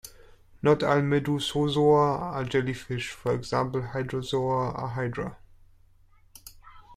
[0.63, 5.37] Not all Medusozoa are jellyfish; for example, Hydrozoa are hydra.